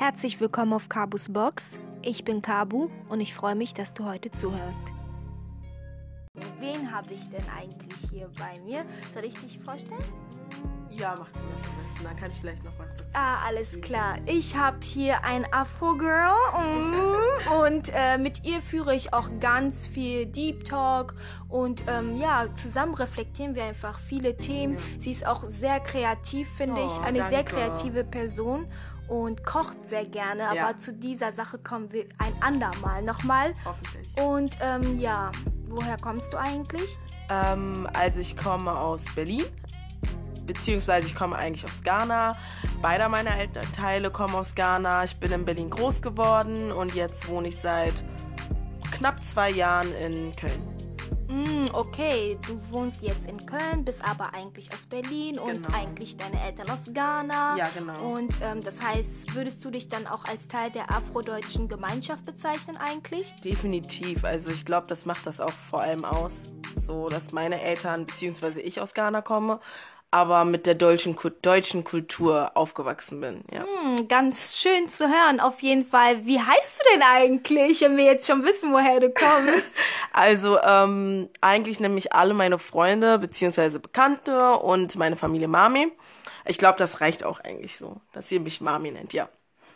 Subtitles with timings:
[0.00, 1.76] Herzlich willkommen auf Kabus Box.
[2.00, 4.84] Ich bin Kabu und ich freue mich, dass du heute zuhörst.
[6.58, 8.86] Wen habe ich denn eigentlich hier bei mir?
[9.12, 10.02] Soll ich dich vorstellen?
[10.88, 12.02] Ja, mach du das.
[12.02, 13.04] Dann kann ich vielleicht noch was dazu.
[13.12, 14.16] Ah, alles klar.
[14.24, 20.24] Ich habe hier ein Afro-Girl mm, und äh, mit ihr führe ich auch ganz viel
[20.24, 21.14] Deep Talk
[21.50, 24.78] und ähm, ja, zusammen reflektieren wir einfach viele Themen.
[24.98, 27.56] Sie ist auch sehr kreativ, finde Oh, ich, eine sehr danke.
[27.56, 28.66] kreative Person
[29.10, 30.68] und kocht sehr gerne, Ja.
[30.68, 33.52] aber zu dieser Sache kommen wir ein andermal nochmal.
[33.64, 34.08] Hoffentlich.
[34.24, 35.32] Und ähm, ja,
[35.68, 36.96] woher kommst du eigentlich?
[37.28, 39.44] Ähm, also ich komme aus Berlin,
[40.46, 42.36] beziehungsweise ich komme eigentlich aus Ghana.
[42.80, 45.04] Beide meiner Elternteile kommen aus Ghana.
[45.04, 48.04] Ich bin in Berlin groß geworden und jetzt wohne ich seit
[48.92, 50.69] knapp zwei Jahren in Köln.
[51.30, 55.68] Hm, okay, du wohnst jetzt in Köln, bist aber eigentlich aus Berlin und Genau.
[55.78, 57.56] eigentlich deine Eltern aus Ghana.
[57.56, 58.14] Ja, genau.
[58.14, 62.76] Und ähm, das heißt, würdest du dich dann auch als Teil der afrodeutschen Gemeinschaft bezeichnen
[62.76, 63.32] eigentlich?
[63.44, 64.24] Definitiv.
[64.24, 66.50] Also ich glaube, das macht das auch vor allem aus.
[66.76, 69.60] So, dass meine Eltern, beziehungsweise ich aus Ghana komme,
[70.10, 73.44] aber mit der deutschen, deutschen Kultur aufgewachsen bin.
[73.52, 73.64] Ja.
[73.64, 76.26] Hm, ganz schön zu hören, auf jeden Fall.
[76.26, 79.72] Wie heißt du denn eigentlich, wenn wir jetzt schon wissen, woher du kommst?
[80.12, 85.92] Also ähm, eigentlich nämlich alle meine Freunde beziehungsweise Bekannte und meine Familie Mami.
[86.44, 89.28] Ich glaube, das reicht auch eigentlich so, dass ihr mich Mami nennt, ja.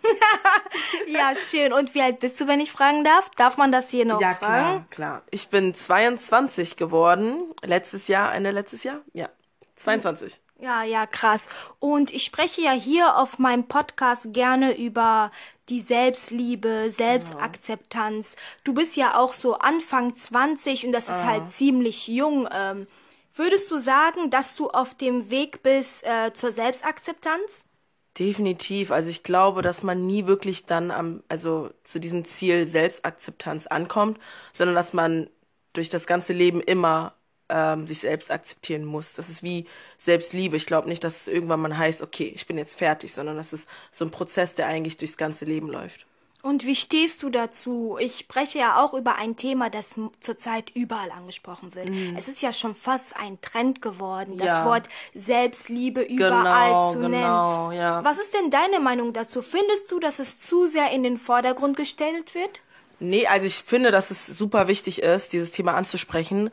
[1.06, 1.72] ja, schön.
[1.72, 3.30] Und wie alt bist du, wenn ich fragen darf?
[3.36, 4.86] Darf man das hier noch ja, fragen?
[4.91, 5.22] klar, klar.
[5.30, 7.54] Ich bin 22 geworden.
[7.62, 9.00] Letztes Jahr, Ende letztes Jahr?
[9.12, 9.28] Ja,
[9.77, 10.41] 22.
[10.61, 11.48] Ja, ja, krass.
[11.78, 15.31] Und ich spreche ja hier auf meinem Podcast gerne über
[15.69, 18.36] die Selbstliebe, Selbstakzeptanz.
[18.62, 22.48] Du bist ja auch so Anfang 20 und das ist halt ziemlich jung.
[22.53, 22.86] Ähm,
[23.34, 27.64] würdest du sagen, dass du auf dem Weg bist äh, zur Selbstakzeptanz?
[28.19, 28.92] Definitiv.
[28.92, 34.19] Also ich glaube, dass man nie wirklich dann am, also zu diesem Ziel Selbstakzeptanz ankommt,
[34.53, 35.28] sondern dass man
[35.72, 37.14] durch das ganze Leben immer
[37.48, 39.12] ähm, sich selbst akzeptieren muss.
[39.15, 39.66] Das ist wie
[39.99, 40.56] Selbstliebe.
[40.56, 43.53] Ich glaube nicht, dass es irgendwann mal heißt, okay, ich bin jetzt fertig, sondern das
[43.53, 46.06] ist so ein Prozess, der eigentlich durchs ganze Leben läuft.
[46.43, 47.97] Und wie stehst du dazu?
[47.99, 51.88] Ich spreche ja auch über ein Thema, das zurzeit überall angesprochen wird.
[52.19, 54.49] Es ist ja schon fast ein Trend geworden, das.
[54.49, 54.65] Ja.
[54.66, 57.81] Wort Selbstliebe überall Genau, zu genau, nennen.
[57.81, 58.04] ja.
[58.04, 59.41] Was ist denn deine Meinung dazu?
[59.41, 62.60] Findest du, dass es zu sehr in den Vordergrund gestellt wird?
[63.00, 66.50] Nee, also ich finde, dass es super wichtig ist, dieses Thema anzusprechen.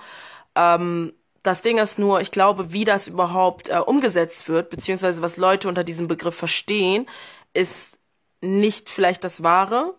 [0.56, 1.14] Ähm,
[1.44, 5.68] das Ding ist nur, ich glaube, wie das überhaupt äh, umgesetzt wird, beziehungsweise was Leute
[5.68, 7.08] unter diesem Begriff verstehen,
[7.54, 7.98] ist
[8.42, 9.96] nicht vielleicht das Wahre.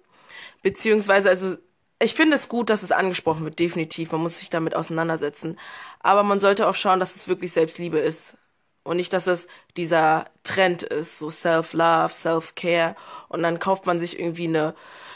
[0.63, 1.57] Beziehungsweise, also
[2.01, 4.13] ich finde es gut, dass es angesprochen wird, definitiv.
[4.13, 5.59] Man muss sich damit auseinandersetzen.
[6.01, 8.37] Aber man sollte auch schauen, dass es wirklich Selbstliebe ist.
[8.85, 9.47] Und nicht, dass es
[9.77, 12.97] dieser Trend ist, so Self-Love, Self-Care.
[13.29, 14.75] Und dann kauft man sich irgendwie eine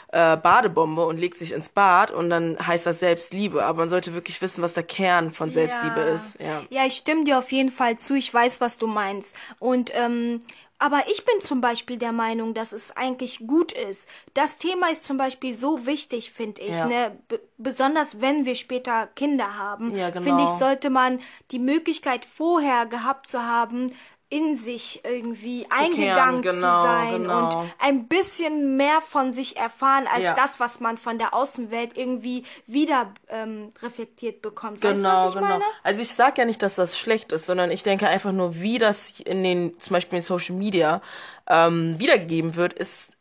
[0.09, 3.65] äh, Badebombe und legt sich ins Bad und dann heißt das Selbstliebe.
[3.65, 6.39] Aber man sollte wirklich wissen, was der Kern von Selbstliebe ist.
[6.41, 6.63] Ja.
[6.71, 8.15] Ja, ich stimme dir auf jeden Fall zu.
[8.15, 9.35] Ich weiß, was du meinst.
[9.59, 10.41] Und ähm,
[10.79, 14.07] aber ich bin zum Beispiel der Meinung, dass es eigentlich gut ist.
[14.35, 16.77] Das Thema ist zum Beispiel so wichtig, finde ich.
[16.77, 16.87] Ja.
[16.87, 17.19] Ne?
[17.57, 20.23] Besonders wenn wir später Kinder haben, Ja, genau.
[20.25, 23.91] finde ich, sollte man die Möglichkeit vorher gehabt zu haben,
[24.29, 27.61] in sich irgendwie eingegangen zu genau, sein genau.
[27.61, 30.35] und ein bisschen mehr von sich erfahren als Ja.
[30.35, 34.83] das, was man von der Außenwelt irgendwie wieder ähm, reflektiert bekommt.
[34.83, 35.49] weißt du, Genau, was ich genau.
[35.49, 35.65] meine?
[35.85, 38.79] Also ich sag ja nicht, dass das schlecht ist, sondern ich denke einfach nur, wie
[38.79, 41.03] das in den, zum Beispiel in Social Media
[41.47, 43.13] ähm, wiedergegeben wird, ist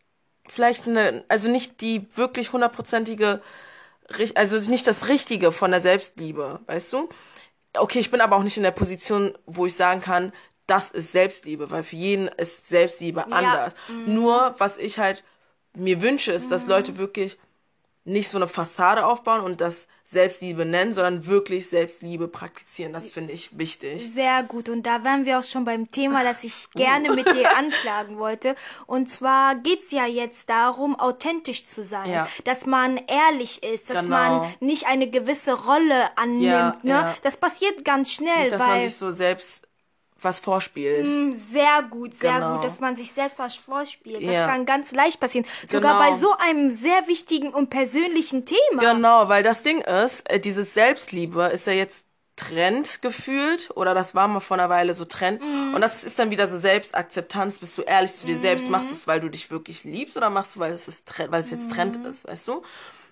[0.48, 3.42] vielleicht eine, also nicht die wirklich hundertprozentige,
[4.34, 7.10] also nicht das Richtige von der Selbstliebe, weißt du?
[7.78, 10.34] Okay, ich bin aber auch nicht in der Position, wo ich sagen kann,
[10.68, 13.74] das ist Selbstliebe, weil für jeden ist Selbstliebe anders.
[14.06, 15.24] Nur, was ich halt
[15.76, 17.38] mir wünsche, ist, dass Leute wirklich
[18.06, 22.94] nicht so eine Fassade aufbauen und das Selbstliebe nennen, sondern wirklich Selbstliebe praktizieren.
[22.94, 24.14] Das finde ich wichtig.
[24.14, 24.70] Sehr gut.
[24.70, 28.56] Und da wären wir auch schon beim Thema, das ich gerne mit dir anschlagen wollte.
[28.86, 32.12] Und zwar geht's ja jetzt darum, authentisch zu sein.
[32.12, 32.28] Ja.
[32.44, 34.42] Dass man ehrlich ist, dass Genau.
[34.42, 36.44] man nicht eine gewisse Rolle annimmt.
[36.44, 36.90] Ja, ne?
[36.92, 37.16] ja.
[37.24, 39.64] Das passiert ganz schnell, Nicht, dass man weil sich so selbst
[40.26, 41.08] was vorspielt.
[41.34, 42.56] sehr gut, sehr Genau.
[42.56, 44.22] gut, dass man sich selbst was vorspielt.
[44.28, 44.48] Das Ja.
[44.48, 45.46] kann ganz leicht passieren.
[45.66, 46.12] Sogar Genau.
[46.12, 48.82] bei so einem sehr wichtigen und persönlichen Thema.
[48.82, 52.06] Genau, weil das Ding ist, äh, dieses Selbstliebe ist ja jetzt
[52.38, 55.74] Trend gefühlt oder das war mal vor einer Weile so Trend Mhm.
[55.74, 58.94] und das ist dann wieder so Selbstakzeptanz, bist du ehrlich zu dir selbst, machst du
[58.96, 61.72] es, weil du dich wirklich liebst oder machst du, weil es ist weil es jetzt
[61.72, 62.08] Trend Mhm.
[62.08, 62.62] ist, weißt du?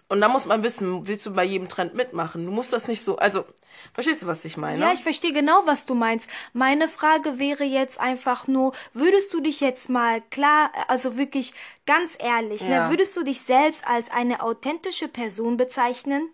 [0.10, 2.46] Und da muss man wissen, willst du bei jedem Trend mitmachen?
[2.46, 3.46] Du musst das nicht so, also,
[3.94, 4.80] verstehst du, was ich meine?
[4.80, 6.30] Ja, ich verstehe genau, was du meinst.
[6.52, 11.54] Meine Frage wäre jetzt einfach nur, würdest du dich jetzt mal klar, also wirklich
[11.86, 12.86] ganz ehrlich, Ja.
[12.86, 16.30] ne, würdest du dich selbst als eine authentische Person bezeichnen?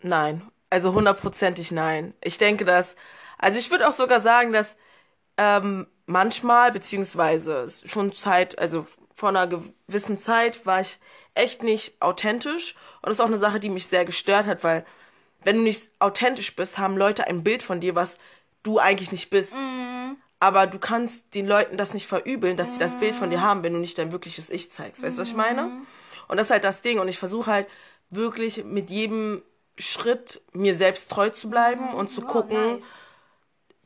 [0.00, 0.42] Nein.
[0.70, 2.14] Also hundertprozentig nein.
[2.20, 2.96] Ich denke, dass,
[3.38, 4.76] also ich würde auch sogar sagen, dass
[5.36, 10.98] ähm, manchmal, beziehungsweise schon Zeit, also vor einer gewissen Zeit war ich
[11.34, 12.74] echt nicht authentisch.
[13.02, 14.84] Und das ist auch eine Sache, die mich sehr gestört hat, weil
[15.42, 18.18] wenn du nicht authentisch bist, haben Leute ein Bild von dir, was
[18.62, 19.54] du eigentlich nicht bist.
[20.40, 23.62] Aber du kannst den Leuten das nicht verübeln, dass sie das Bild von dir haben,
[23.62, 25.02] wenn du nicht dein wirkliches Ich zeigst.
[25.02, 25.70] Weißt du, was ich meine?
[26.28, 26.98] Und das ist halt das Ding.
[26.98, 27.66] Und ich versuche halt
[28.10, 29.42] wirklich mit jedem
[29.76, 32.78] Schritt mir selbst treu zu bleiben und zu gucken,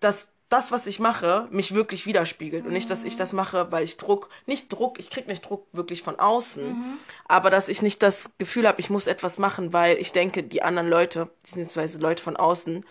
[0.00, 2.64] dass das, was ich mache, mich wirklich widerspiegelt.
[2.64, 5.66] Und nicht, dass ich das mache, weil ich Druck, nicht Druck, ich krieg nicht Druck
[5.72, 9.98] wirklich von außen, aber dass ich nicht das Gefühl habe, ich muss etwas machen, weil
[9.98, 12.84] ich denke, die anderen Leute, beziehungsweise Leute von außen,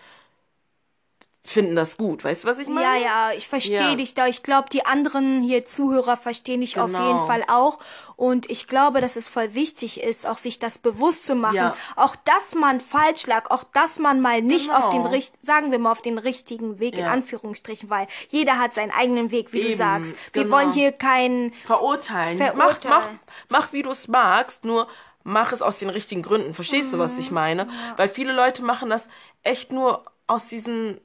[1.48, 2.24] finden das gut.
[2.24, 3.00] Weißt du, was ich meine?
[3.02, 3.94] Ja, ja, ich verstehe Ja.
[3.94, 4.26] dich da.
[4.26, 7.06] Ich glaube, die anderen hier Zuhörer verstehen dich auf Genau.
[7.06, 7.78] jeden Fall auch.
[8.16, 11.54] Und ich glaube, dass es voll wichtig ist, auch sich das bewusst zu machen.
[11.56, 11.74] Ja.
[11.96, 15.10] Auch, dass man falsch lag, auch, dass man mal nicht auf den, Genau.
[15.14, 17.12] richt- sagen wir mal, auf den richtigen Weg, in Ja.
[17.12, 20.14] Anführungsstrichen, weil jeder hat seinen eigenen Weg, wie du Eben, sagst.
[20.32, 20.56] Wir genau.
[20.56, 22.38] wollen hier keinen, verurteilen.
[22.38, 22.58] Verurteilen.
[22.58, 23.08] Mach, mach,
[23.48, 24.88] mach, wie du es magst, nur
[25.24, 26.54] mach es aus den richtigen Gründen.
[26.54, 27.68] Verstehst du, was ich meine?
[27.96, 29.08] Weil viele Leute machen das
[29.42, 31.00] echt nur aus diesen.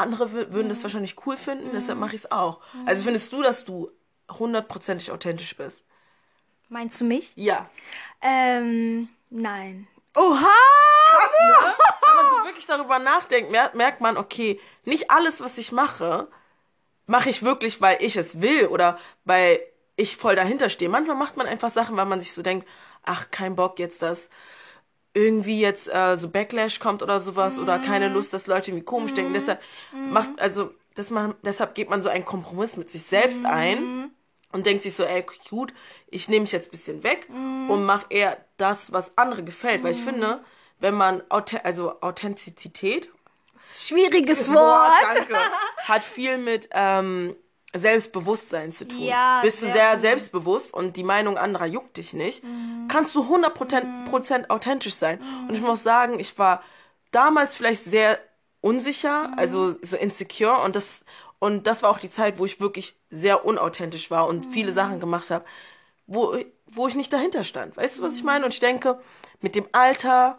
[0.00, 2.60] Andere wü- würden das wahrscheinlich cool finden, deshalb mache ich es auch.
[2.86, 3.90] Also findest du, dass du
[4.30, 5.84] hundertprozentig authentisch bist?
[6.68, 7.32] meinst du mich?
[7.34, 7.68] Ja.
[8.22, 9.88] Ähm, nein.
[10.14, 10.36] Oha!
[12.06, 16.28] Wenn man so wirklich darüber nachdenkt, mer merkt man, okay, nicht alles, was ich mache,
[17.06, 19.60] mache ich wirklich, weil ich es will oder weil
[19.96, 20.88] ich voll dahinter stehe.
[20.90, 22.66] Manchmal macht man einfach Sachen, weil man sich so denkt,
[23.02, 24.30] ach, kein Bock jetzt, dass
[25.14, 29.14] irgendwie jetzt äh, so Backlash kommt oder sowas oder keine Lust, dass Leute irgendwie komisch
[29.14, 29.32] denken.
[29.32, 29.60] Deshalb
[29.92, 34.10] macht, also, dass man, deshalb geht man so einen Kompromiss mit sich selbst ein
[34.52, 35.72] und denkt sich so, ey, gut,
[36.08, 39.82] ich nehme mich jetzt ein bisschen weg und mache eher das, was andere gefällt.
[39.82, 40.44] Weil ich finde,
[40.78, 43.08] wenn man, Auth also Authentizität,
[43.76, 45.16] Schwieriges Boah, Wort.
[45.16, 45.36] danke,
[45.84, 47.36] hat viel mit ähm,
[47.72, 49.02] Selbstbewusstsein zu tun.
[49.02, 52.42] Ja, Bist du sehr selbstbewusst und die Meinung anderer juckt dich nicht,
[52.88, 53.54] kannst du 100
[54.04, 55.20] Prozent authentisch sein.
[55.48, 56.62] Und ich muss sagen, ich war
[57.12, 58.18] damals vielleicht sehr
[58.60, 61.02] unsicher, also so insecure und das
[61.38, 65.00] und das war auch die Zeit, wo ich wirklich sehr unauthentisch war und viele Sachen
[65.00, 65.44] gemacht habe,
[66.06, 66.36] wo
[66.66, 67.76] wo ich nicht dahinter stand.
[67.76, 68.44] Weißt du, was ich meine?
[68.44, 69.00] Und ich denke,
[69.40, 70.36] mit dem Alter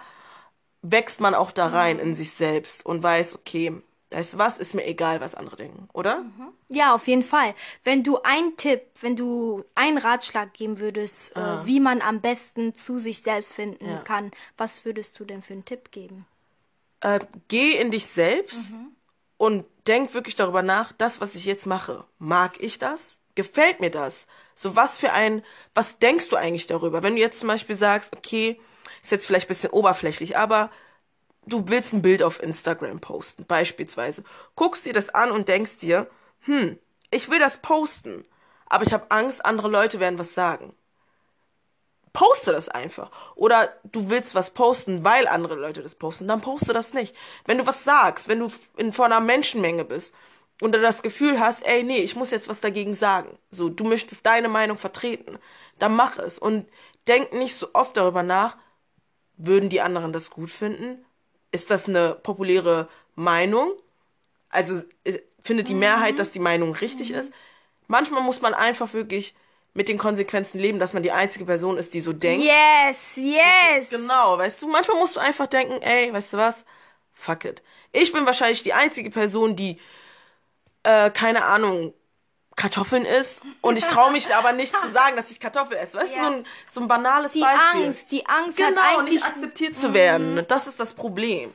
[0.81, 3.73] wächst man auch da rein in sich selbst und weiß, okay,
[4.11, 6.25] weißt du was, ist mir egal, was andere denken, oder?
[6.69, 7.53] Ja, auf jeden Fall.
[7.83, 11.61] Wenn du einen Tipp, wenn du einen Ratschlag geben würdest, Ah.
[11.61, 15.53] äh, wie man am besten zu sich selbst finden kann, was würdest du denn für
[15.53, 16.25] einen Tipp geben?
[17.01, 18.75] Äh, geh in dich selbst
[19.37, 23.17] und denk wirklich darüber nach, das, was ich jetzt mache, mag ich das?
[23.35, 24.27] Gefällt mir das?
[24.55, 25.43] So was für ein,
[25.73, 27.01] was denkst du eigentlich darüber?
[27.01, 28.59] Wenn du jetzt zum Beispiel sagst, okay,
[29.01, 30.69] ist jetzt vielleicht ein bisschen oberflächlich, aber
[31.45, 34.23] du willst ein Bild auf Instagram posten, beispielsweise.
[34.55, 36.07] Guckst dir das an und denkst dir,
[36.41, 36.77] hm,
[37.09, 38.25] ich will das posten,
[38.67, 40.73] aber ich habe Angst, andere Leute werden was sagen.
[42.13, 43.09] Poste das einfach.
[43.35, 47.15] Oder du willst was posten, weil andere Leute das posten, dann poste das nicht.
[47.45, 50.13] Wenn du was sagst, wenn du in, vor einer Menschenmenge bist
[50.61, 53.37] und du das Gefühl hast, ey, nee, ich muss jetzt was dagegen sagen.
[53.51, 55.37] So, du möchtest deine Meinung vertreten,
[55.79, 56.37] dann mach es.
[56.37, 56.67] Und
[57.07, 58.57] denk nicht so oft darüber nach,
[59.37, 61.03] würden die anderen das gut finden?
[61.51, 63.73] Ist das eine populäre Meinung?
[64.49, 64.81] Also
[65.41, 67.31] findet die Mehrheit, dass die Meinung richtig ist?
[67.87, 69.33] Manchmal muss man einfach wirklich
[69.73, 72.45] mit den Konsequenzen leben, dass man die einzige Person ist, die so denkt.
[72.45, 73.89] Yes, yes.
[73.89, 76.65] Genau, weißt du, manchmal musst du einfach denken, ey, weißt du was?
[77.13, 77.61] Fuck it.
[77.93, 79.79] Ich bin wahrscheinlich die einzige Person, die,
[80.83, 81.93] äh, keine Ahnung,
[82.61, 83.41] Kartoffeln isst.
[83.61, 85.97] Und ich traue mich aber nicht zu sagen, dass ich Kartoffel esse.
[85.97, 86.21] Weißt Ja.
[86.21, 87.85] du, so ein, so ein banales Die Beispiel.
[87.85, 89.15] Angst, die Angst hat Genau, eigentlich...
[89.15, 90.45] nicht akzeptiert zu werden.
[90.47, 91.51] Das ist das Problem.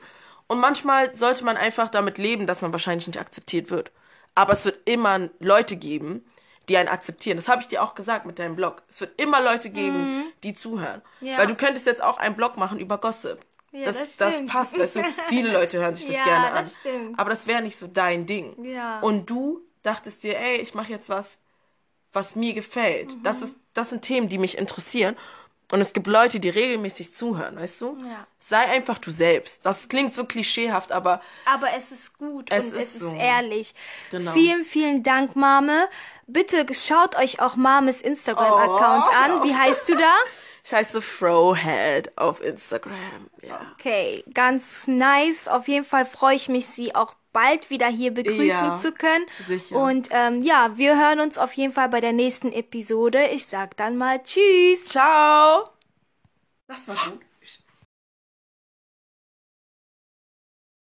[0.49, 3.93] Und manchmal sollte man einfach damit leben, dass man wahrscheinlich nicht akzeptiert wird.
[4.35, 6.25] Aber es wird immer Leute geben,
[6.69, 7.37] die einen akzeptieren.
[7.37, 8.83] Das habe ich dir auch gesagt mit deinem Blog.
[8.89, 11.03] Es wird immer Leute geben, die zuhören.
[11.21, 11.39] Ja.
[11.39, 13.39] Weil du könntest jetzt auch einen Blog machen über Gossip.
[13.73, 15.03] Ja, das, das das, passt, weißt du.
[15.29, 16.65] Viele Leute hören sich das Ja, gerne an.
[16.65, 17.19] das stimmt.
[17.19, 18.65] Aber das wäre nicht so dein Ding.
[18.65, 18.99] Ja.
[19.01, 21.39] Und du dachtest dir, ey, ich mache jetzt was,
[22.13, 23.15] was mir gefällt.
[23.15, 23.23] Mhm.
[23.23, 25.17] Das, ist, das sind Themen, die mich interessieren.
[25.73, 27.99] Und es gibt Leute, die regelmäßig zuhören, weißt du?
[28.09, 28.27] Ja.
[28.39, 29.67] Sei einfach du selbst.
[29.67, 33.09] Das klingt so klischeehaft, aber Aber es ist gut Es und ist es so.
[33.09, 33.75] ist ehrlich.
[34.13, 34.33] Genau.
[34.33, 35.89] Vielen, vielen Dank, Mame.
[36.29, 39.43] Bitte schaut euch auch Mames Instagram-Account Oh, an.
[39.43, 40.15] Wie heißt du da?
[40.67, 43.31] Ich heiße Frohead auf Instagram.
[43.41, 43.61] Ja.
[43.79, 45.47] Okay, ganz nice.
[45.47, 49.25] Auf jeden Fall freue ich mich, Sie auch bald wieder hier begrüßen Ja, zu können.
[49.47, 49.77] sicher.
[49.77, 53.29] Und ähm, ja, wir hören uns auf jeden Fall bei der nächsten Episode.
[53.29, 54.87] Ich sag dann mal Tschüss.
[54.87, 55.69] Ciao.
[56.67, 57.21] Das war gut.